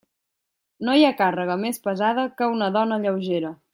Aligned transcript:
No 0.87 0.95
hi 1.01 1.05
ha 1.09 1.13
càrrega 1.19 1.57
més 1.67 1.81
pesada 1.89 2.25
que 2.41 2.49
una 2.55 2.71
dona 2.79 2.99
lleugera. 3.05 3.53